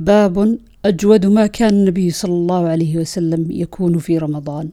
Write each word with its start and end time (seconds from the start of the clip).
باب 0.00 0.58
أجود 0.84 1.26
ما 1.26 1.46
كان 1.46 1.74
النبي 1.74 2.10
صلى 2.10 2.32
الله 2.32 2.68
عليه 2.68 2.98
وسلم 2.98 3.50
يكون 3.50 3.98
في 3.98 4.18
رمضان. 4.18 4.68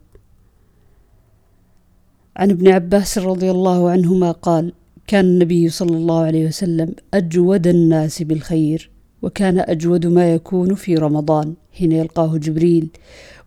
عن 2.36 2.52
ابن 2.52 2.68
عباس 2.68 3.18
رضي 3.18 3.52
الله 3.52 3.90
عنهما 3.90 4.32
قال 4.32 4.74
كان 5.08 5.26
النبي 5.26 5.70
صلى 5.70 5.98
الله 5.98 6.20
عليه 6.20 6.48
وسلم 6.48 6.94
أجود 7.14 7.68
الناس 7.68 8.22
بالخير 8.22 8.90
وكان 9.22 9.60
أجود 9.60 10.06
ما 10.06 10.34
يكون 10.34 10.76
في 10.76 10.96
رمضان 10.96 11.54
حين 11.72 11.92
يلقاه 11.92 12.38
جبريل. 12.38 12.90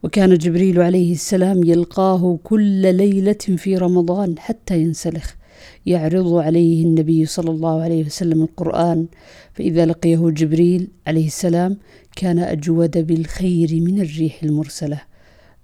وكان 0.02 0.34
جبريل 0.34 0.80
عليه 0.80 1.12
السلام 1.12 1.64
يلقاه 1.64 2.38
كل 2.44 2.94
ليلة 2.94 3.56
في 3.56 3.76
رمضان 3.76 4.38
حتى 4.38 4.80
ينسلخ. 4.80 5.34
يعرض 5.86 6.34
عليه 6.34 6.84
النبي 6.84 7.26
صلى 7.26 7.50
الله 7.50 7.82
عليه 7.82 8.04
وسلم 8.04 8.42
القرآن. 8.42 9.06
فإذا 9.54 9.86
لقيه 9.86 10.30
جبريل 10.30 10.88
عليه 11.06 11.26
السلام 11.26 11.76
كان 12.16 12.38
أجود 12.38 13.06
بالخير 13.06 13.80
من 13.80 14.00
الريح 14.00 14.42
المرسلة. 14.42 15.00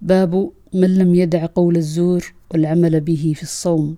باب 0.03 0.51
من 0.75 0.99
لم 0.99 1.15
يدع 1.15 1.47
قول 1.47 1.77
الزور 1.77 2.35
والعمل 2.51 3.01
به 3.01 3.33
في 3.37 3.43
الصوم. 3.43 3.97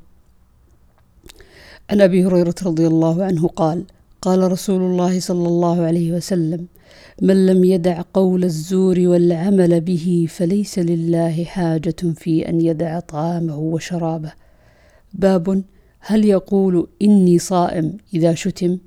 عن 1.91 2.01
أبي 2.01 2.25
هريرة 2.25 2.55
رضي 2.63 2.87
الله 2.87 3.25
عنه 3.25 3.49
قال 3.49 3.85
قال 4.23 4.53
رسول 4.53 4.81
الله 4.81 5.21
صلى 5.21 5.49
الله 5.49 5.83
عليه 5.83 6.13
وسلم 6.13 6.67
من 7.23 7.47
لم 7.47 7.65
يدع 7.65 8.03
قول 8.15 8.45
الزور 8.45 9.01
والعمل 9.01 9.81
به 9.81 10.27
فليس 10.29 10.79
لله 10.79 11.45
حاجة 11.45 11.97
في 12.15 12.49
أن 12.49 12.61
يدع 12.61 13.01
طعامه 13.01 13.59
وشرابه. 13.59 14.33
باب 15.15 15.63
هل 16.01 16.25
يقول 16.25 16.89
إني 17.03 17.39
صائم 17.39 17.97
إذا 18.15 18.35
شتم؟ 18.35 18.79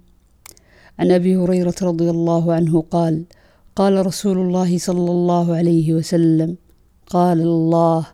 عن 1.00 1.12
أبي 1.12 1.36
هريرة 1.36 1.76
رضي 1.82 2.10
الله 2.10 2.54
عنه 2.54 2.82
قال 2.82 3.26
قال 3.76 4.06
رسول 4.06 4.38
الله 4.38 4.78
صلى 4.78 5.12
الله 5.12 5.56
عليه 5.56 5.94
وسلم 5.94 6.58
قال 7.08 7.42
الله 7.42 8.08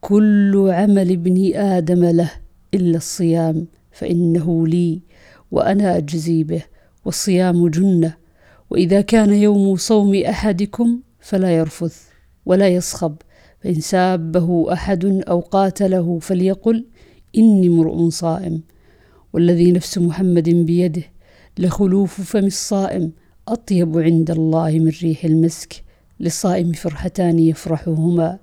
كل 0.00 0.68
عمل 0.70 1.12
ابن 1.12 1.54
آدم 1.54 2.04
له 2.04 2.30
إلا 2.74 2.96
الصيام 2.96 3.66
فإنه 3.92 4.66
لي 4.66 5.02
وأنا 5.50 5.96
أجزي 5.96 6.44
به 6.44 6.62
والصيام 7.04 7.68
جنة 7.68 8.14
وإذا 8.70 9.00
كان 9.00 9.34
يوم 9.34 9.76
صوم 9.76 10.14
أحدكم 10.14 11.00
فلا 11.20 11.56
يرفث 11.56 12.02
ولا 12.46 12.68
يصخب 12.68 13.16
فإن 13.60 13.80
سابه 13.80 14.72
أحد 14.72 15.04
أو 15.04 15.40
قاتله 15.40 16.18
فليقل 16.18 16.84
إني 17.36 17.66
امرؤ 17.66 18.08
صائم 18.08 18.60
والذي 19.32 19.72
نفس 19.72 19.98
محمد 19.98 20.48
بيده 20.48 21.02
لخلوف 21.58 22.20
فم 22.20 22.46
الصائم. 22.46 23.12
أطيب 23.48 23.98
عند 23.98 24.30
الله 24.30 24.70
من 24.70 24.92
ريح 25.02 25.24
المسك 25.24 25.82
للصائم 26.20 26.72
فرحتان 26.72 27.38
يفرحهما. 27.38 28.38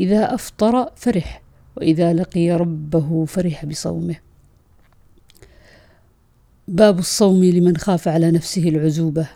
إذا 0.00 0.34
أفطر 0.34 0.90
فرح 0.96 1.42
وإذا 1.76 2.12
لقي 2.12 2.50
ربه 2.50 3.24
فرح 3.24 3.64
بصومه. 3.64 4.16
باب 6.68 6.98
الصوم 6.98 7.44
لمن 7.44 7.76
خاف 7.76 8.08
على 8.08 8.30
نفسه 8.30 8.68
العزوبة. 8.68 9.28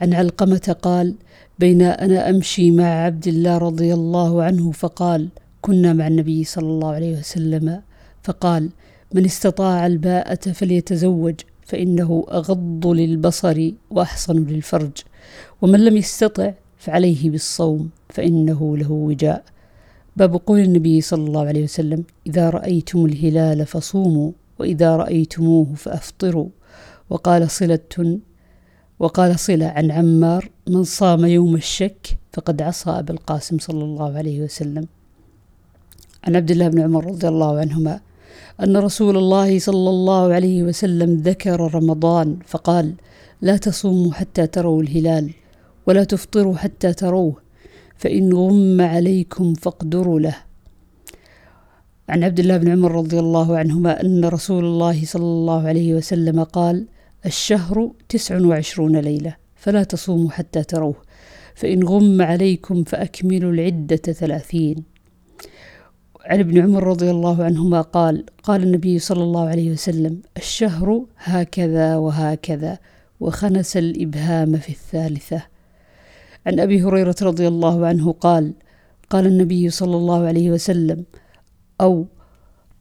عن 0.00 0.14
علقمة 0.14 0.76
قال 0.82 1.14
بين 1.58 1.82
أنا 1.82 2.30
أمشي 2.30 2.70
مع 2.70 2.84
عبد 2.84 3.28
الله 3.28 3.58
رضي 3.58 3.94
الله 3.94 4.42
عنه 4.42 4.72
فقال 4.72 5.28
كنا 5.62 5.92
مع 5.92 6.06
النبي 6.06 6.44
صلى 6.44 6.66
الله 6.66 6.90
عليه 6.90 7.18
وسلم. 7.18 7.82
فقال 8.28 8.70
من 9.14 9.24
استطاع 9.24 9.86
الباءة 9.86 10.52
فليتزوج 10.52 11.34
فإنه 11.62 12.26
أغض 12.30 12.86
للبصر 12.86 13.70
وأحصن 13.90 14.36
للفرج 14.44 14.92
ومن 15.62 15.84
لم 15.84 15.96
يستطع 15.96 16.52
فعليه 16.78 17.30
بالصوم 17.30 17.90
فإنه 18.08 18.76
له 18.76 18.92
وجاء. 18.92 19.44
باب 20.16 20.40
قول 20.46 20.60
النبي 20.60 21.00
صلى 21.00 21.26
الله 21.26 21.46
عليه 21.46 21.64
وسلم 21.64 22.04
إذا 22.26 22.50
رأيتم 22.50 23.04
الهلال 23.04 23.66
فصوموا 23.66 24.32
وإذا 24.58 24.96
رأيتموه 24.96 25.74
فأفطروا. 25.74 26.48
وقال 27.10 27.50
صلة 27.50 28.18
وقال 28.98 29.38
صلة 29.38 29.66
عن 29.66 29.90
عمار 29.90 30.50
من 30.68 30.84
صام 30.84 31.24
يوم 31.24 31.54
الشك 31.54 32.18
فقد 32.32 32.62
عصى 32.62 32.90
أبا 32.90 33.14
القاسم 33.14 33.58
صلى 33.58 33.84
الله 33.84 34.16
عليه 34.16 34.40
وسلم. 34.40 34.86
عن 36.24 36.36
عبد 36.36 36.50
الله 36.50 36.68
بن 36.68 36.80
عمر 36.80 37.06
رضي 37.06 37.28
الله 37.28 37.58
عنهما 37.60 38.00
أن 38.62 38.76
رسول 38.76 39.16
الله 39.16 39.58
صلى 39.58 39.90
الله 39.90 40.32
عليه 40.32 40.62
وسلم 40.62 41.16
ذكر 41.16 41.74
رمضان 41.74 42.38
فقال 42.46 42.94
لا 43.42 43.56
تصوموا 43.56 44.12
حتى 44.12 44.46
تروا 44.46 44.82
الهلال 44.82 45.30
ولا 45.86 46.04
تفطروا 46.04 46.56
حتى 46.56 46.92
تروه 46.92 47.36
فإن 47.96 48.32
غم 48.32 48.80
عليكم 48.80 49.54
فاقدروا 49.54 50.20
له. 50.20 50.36
عن 52.08 52.24
عبد 52.24 52.40
الله 52.40 52.56
بن 52.56 52.68
عمر 52.70 52.92
رضي 52.92 53.18
الله 53.18 53.56
عنهما 53.56 54.00
أن 54.00 54.24
رسول 54.24 54.64
الله 54.64 55.04
صلى 55.04 55.22
الله 55.22 55.68
عليه 55.68 55.94
وسلم 55.94 56.44
قال 56.44 56.86
الشهر 57.26 57.90
تسع 58.08 58.40
وعشرون 58.40 58.96
ليلة 58.96 59.36
فلا 59.56 59.82
تصوموا 59.82 60.30
حتى 60.30 60.62
تروه 60.62 60.96
فإن 61.54 61.84
غم 61.84 62.22
عليكم 62.22 62.84
فأكملوا 62.84 63.52
العدة 63.52 63.96
ثلاثين. 63.96 64.97
عن 66.28 66.38
ابن 66.38 66.62
عمر 66.62 66.84
رضي 66.84 67.10
الله 67.10 67.44
عنهما 67.44 67.80
قال 67.80 68.24
قال 68.42 68.62
النبي 68.62 68.98
صلى 68.98 69.22
الله 69.22 69.48
عليه 69.48 69.70
وسلم 69.70 70.20
الشهر 70.36 71.04
هكذا 71.18 71.96
وهكذا 71.96 72.78
وخنس 73.20 73.76
الإبهام 73.76 74.56
في 74.56 74.68
الثالثة. 74.68 75.42
عن 76.46 76.60
أبي 76.60 76.82
هريرة 76.82 77.14
رضي 77.22 77.48
الله 77.48 77.86
عنه 77.86 78.12
قال 78.12 78.52
قال 79.10 79.26
النبي 79.26 79.70
صلى 79.70 79.96
الله 79.96 80.26
عليه 80.26 80.50
وسلم 80.50 81.04
أو 81.80 82.06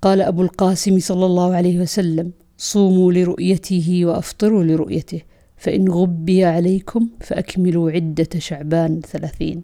قال 0.02 0.22
أبو 0.22 0.42
القاسم 0.42 1.00
صلى 1.00 1.26
الله 1.26 1.56
عليه 1.56 1.80
وسلم 1.80 2.32
صوموا 2.58 3.12
لرؤيته 3.14 4.02
وأفطروا 4.06 4.64
لرؤيته 4.64 5.22
فإن 5.58 5.90
غبي 5.90 6.46
عليكم 6.46 7.10
فأكملوا 7.22 7.92
عدة 7.92 8.30
شعبان 8.38 9.02
ثلاثين. 9.02 9.62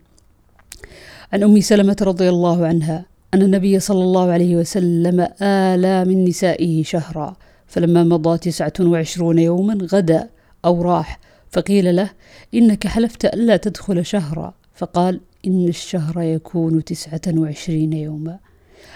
عن 1.34 1.44
أم 1.44 1.60
سلمة 1.60 1.98
رضي 2.02 2.30
الله 2.30 2.68
عنها 2.68 3.13
أن 3.34 3.42
النبي 3.42 3.80
صلى 3.80 4.04
الله 4.04 4.32
عليه 4.32 4.56
وسلم 4.56 5.28
آلى 5.42 6.06
من 6.06 6.26
نسائه 6.26 6.84
شهرا 6.84 7.36
فلما 7.68 8.04
مضى 8.04 8.38
تسعة 8.38 8.74
وعشرون 8.80 9.40
يوما 9.40 9.88
غدا 9.92 10.30
أو 10.66 10.82
راح 10.82 11.20
فقيل 11.52 11.96
له 11.96 12.10
إنك 12.54 12.88
حلفت 12.88 13.26
ألا 13.26 13.58
تدخل 13.58 14.06
شهرا. 14.06 14.54
فقال 14.76 15.22
إن 15.48 15.68
الشهر 15.68 16.22
يكون 16.22 16.84
تسعة 16.84 17.22
وعشرين 17.28 17.94
يوما. 17.94 18.40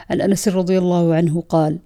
عن 0.10 0.22
أنس 0.22 0.48
رضي 0.48 0.78
الله 0.78 1.16
عنه 1.16 1.44
قال 1.50 1.80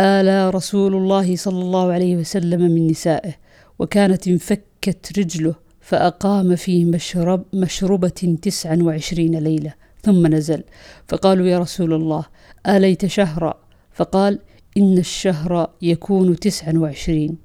آلى 0.00 0.50
رسول 0.50 0.94
الله 0.94 1.36
صلى 1.36 1.62
الله 1.62 1.92
عليه 1.92 2.16
وسلم 2.16 2.60
من 2.60 2.86
نسائه 2.86 3.32
وكانت 3.78 4.28
انفكت 4.28 5.18
رجله 5.18 5.54
فأقام 5.80 6.56
في 6.56 6.84
مشرب 6.84 7.44
مشربة 7.54 8.36
تسعا 8.42 8.78
وعشرين 8.82 9.38
ليلة. 9.38 9.74
ثم 10.02 10.26
نزل. 10.26 10.64
فقالوا 11.08 11.46
يا 11.46 11.58
رسول 11.58 11.92
الله 11.92 12.24
آليت 12.66 13.06
شهرا؟ 13.06 13.54
فقال 13.92 14.38
إن 14.76 14.98
الشهر 14.98 15.70
يكون 15.82 16.36
تسعا 16.36 16.72
وعشرين. 16.72 17.38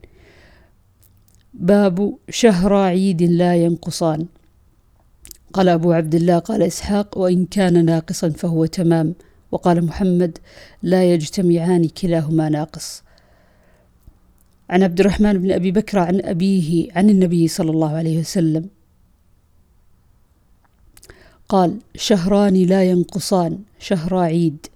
باب 1.53 2.17
شهر 2.29 2.73
عيد 2.73 3.23
لا 3.23 3.55
ينقصان. 3.55 4.25
قال 5.53 5.69
أبو 5.69 5.91
عبد 5.91 6.15
الله 6.15 6.39
قال 6.39 6.61
إسحاق 6.61 7.17
وإن 7.17 7.45
كان 7.45 7.85
ناقصا 7.85 8.29
فهو 8.29 8.65
تمام. 8.65 9.15
وقال 9.51 9.85
محمد 9.85 10.37
لا 10.83 11.13
يجتمعان 11.13 11.87
كلاهما 11.87 12.49
ناقص. 12.49 13.03
عن 14.69 14.83
عبد 14.83 14.99
الرحمن 14.99 15.33
بن 15.33 15.51
أبي 15.51 15.71
بكر 15.71 15.99
عن 15.99 16.21
أبيه 16.21 16.91
عن 16.95 17.09
النبي 17.09 17.47
صلى 17.47 17.71
الله 17.71 17.95
عليه 17.95 18.19
وسلم. 18.19 18.69
قال 21.49 21.77
شهران 21.95 22.53
لا 22.53 22.83
ينقصان 22.83 23.59
شهر 23.79 24.17
عيد 24.17 24.67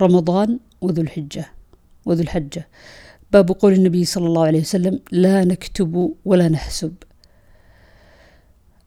رمضان 0.00 0.58
وذو 0.80 1.02
الحجة 1.02 1.46
وذو 2.06 2.22
الحجة 2.22 2.68
باب 3.32 3.48
قول 3.50 3.72
النبي 3.72 4.04
صلى 4.04 4.26
الله 4.26 4.46
عليه 4.46 4.60
وسلم 4.60 5.00
لا 5.12 5.44
نكتب 5.44 6.14
ولا 6.24 6.48
نحسب. 6.48 6.92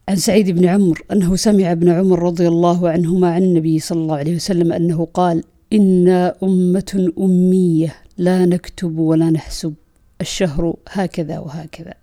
عن 0.08 0.16
سعيد 0.16 0.50
بن 0.50 0.66
عمرو 0.66 1.02
أنه 1.12 1.36
سمع 1.36 1.72
ابن 1.72 1.88
عمر 1.88 2.22
رضي 2.22 2.48
الله 2.48 2.88
عنهما 2.88 3.34
عن 3.34 3.42
النبي 3.42 3.78
صلى 3.78 3.98
الله 3.98 4.16
عليه 4.16 4.36
وسلم 4.36 4.72
أنه 4.72 5.08
قال 5.14 5.44
إنا 5.72 6.34
أمة 6.42 7.12
أمية 7.18 7.94
لا 8.18 8.46
نكتب 8.46 8.98
ولا 8.98 9.30
نحسب 9.30 9.74
الشهر 10.20 10.76
هكذا 10.88 11.38
وهكذا. 11.38 11.94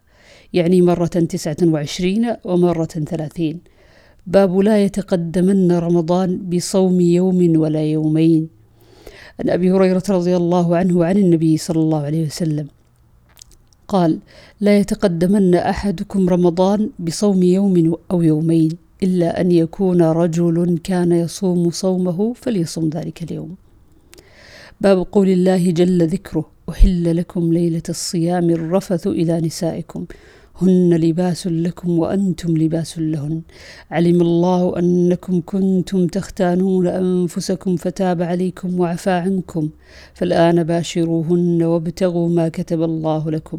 يعني 0.53 0.81
مرة 0.81 1.05
تسعة 1.07 1.57
وعشرين 1.63 2.35
ومرة 2.43 2.85
ثلاثين. 2.85 3.59
باب 4.27 4.57
لا 4.57 4.83
يتقدمن 4.83 5.71
رمضان 5.71 6.37
بصوم 6.37 7.01
يوم 7.01 7.59
ولا 7.59 7.83
يومين. 7.83 8.49
عن 9.39 9.49
أبي 9.49 9.71
هريرة 9.71 10.03
رضي 10.09 10.35
الله 10.35 10.75
عنه 10.75 11.05
عن 11.05 11.17
النبي 11.17 11.57
صلى 11.57 11.79
الله 11.79 12.01
عليه 12.01 12.25
وسلم. 12.25 12.67
قال 13.87 14.19
لا 14.61 14.77
يتقدمن 14.79 15.55
أحدكم 15.55 16.29
رمضان 16.29 16.89
بصوم 16.99 17.43
يوم 17.43 17.95
أو 18.11 18.21
يومين 18.21 18.71
إلا 19.03 19.41
أن 19.41 19.51
يكون 19.51 20.01
رجل 20.01 20.79
كان 20.83 21.11
يصوم 21.11 21.69
صومه 21.69 22.33
فليصم 22.33 22.89
ذلك 22.89 23.23
اليوم. 23.23 23.55
باب 24.81 25.07
قول 25.11 25.29
الله 25.29 25.71
جل 25.71 26.07
ذكره 26.07 26.45
أحل 26.69 27.17
لكم 27.17 27.53
ليلة 27.53 27.87
الصيام 27.89 28.49
الرفث 28.49 29.07
إلى 29.07 29.41
نسائكم. 29.41 30.05
هن 30.61 30.93
لباس 30.93 31.47
لكم 31.47 31.99
وأنتم 31.99 32.57
لباس 32.57 32.99
لهن. 32.99 33.41
علم 33.91 34.21
الله 34.21 34.79
أنكم 34.79 35.41
كنتم 35.45 36.07
تختانون 36.07 36.87
أنفسكم 36.87 37.75
فتاب 37.75 38.21
عليكم 38.21 38.79
وعفى 38.79 39.09
عنكم. 39.09 39.69
فالآن 40.13 40.63
باشروهن 40.63 41.63
وابتغوا 41.63 42.29
ما 42.29 42.49
كتب 42.49 42.83
الله 42.83 43.31
لكم. 43.31 43.57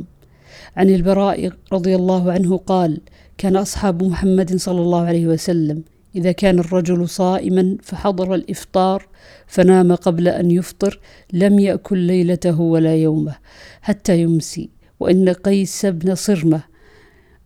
عن 0.76 0.90
البراء 0.90 1.52
رضي 1.72 1.94
الله 1.96 2.32
عنه 2.32 2.56
قال 2.56 3.00
كان 3.38 3.56
أصحاب 3.56 4.02
محمد 4.02 4.56
صلى 4.56 4.80
الله 4.80 5.00
عليه 5.00 5.26
وسلم. 5.26 5.82
إذا 6.16 6.32
كان 6.32 6.58
الرجل 6.58 7.08
صائما 7.08 7.76
فحضر 7.82 8.34
الإفطار 8.34 9.06
فنام 9.46 9.94
قبل 9.94 10.28
أن 10.28 10.50
يفطر 10.50 11.00
لم 11.32 11.58
يأكل 11.58 11.98
ليلته 11.98 12.60
ولا 12.60 12.96
يومه 12.96 13.34
حتى 13.82 14.20
يمسي. 14.20 14.70
وإن 15.00 15.28
قيس 15.28 15.86
بن 15.86 16.14
صرمة 16.14 16.71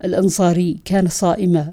الأنصاري 0.04 0.80
كان 0.84 1.08
صائما. 1.08 1.72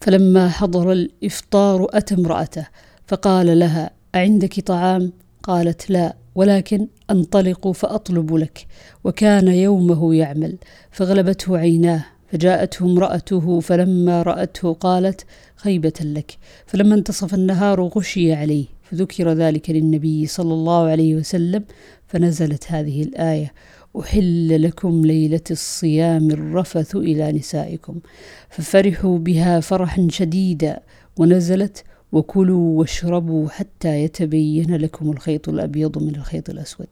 فلما 0.00 0.48
حضر 0.48 0.92
الإفطار 0.92 1.86
أتى 1.90 2.14
امرأته 2.14 2.66
فقال 3.06 3.58
لها 3.58 3.90
أعندك 4.14 4.60
طعام؟ 4.60 5.12
قالت 5.42 5.90
لا 5.90 6.16
ولكن 6.34 6.88
أنطلق 7.10 7.70
فأطلب 7.70 8.34
لك. 8.34 8.66
وكان 9.04 9.48
يومه 9.48 10.14
يعمل 10.14 10.56
فغلبته 10.90 11.58
عيناه 11.58 12.04
فجاءته 12.32 12.84
امرأته 12.86 13.60
فلما 13.60 14.22
رأته 14.22 14.72
قالت 14.72 15.26
خيبة 15.56 15.92
لك. 16.00 16.38
فلما 16.66 16.94
انتصف 16.94 17.34
النهار 17.34 17.82
غشي 17.82 18.32
عليه 18.32 18.64
فذكر 18.90 19.32
ذلك 19.32 19.70
للنبي 19.70 20.26
صلى 20.26 20.54
الله 20.54 20.88
عليه 20.88 21.14
وسلم 21.14 21.64
فنزلت 22.06 22.64
هذه 22.68 23.02
الآية. 23.02 23.52
أحل 24.00 24.62
لكم 24.62 25.06
ليلة 25.06 25.40
الصيام 25.50 26.30
الرفث 26.30 26.96
إلى 26.96 27.32
نسائكم. 27.32 27.98
ففرحوا 28.50 29.18
بها 29.18 29.60
فرحا 29.60 30.08
شديدا 30.10 30.80
ونزلت 31.16 31.84
وكلوا 32.12 32.78
واشربوا 32.78 33.48
حتى 33.48 34.04
يتبين 34.04 34.76
لكم 34.76 35.10
الخيط 35.10 35.48
الأبيض 35.48 36.02
من 36.02 36.14
الخيط 36.14 36.50
الأسود. 36.50 36.86